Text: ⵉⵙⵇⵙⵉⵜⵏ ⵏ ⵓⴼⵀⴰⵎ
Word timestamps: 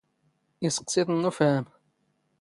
ⵉⵙⵇⵙⵉⵜⵏ 0.67 1.15
ⵏ 1.19 1.23
ⵓⴼⵀⴰⵎ 1.29 1.65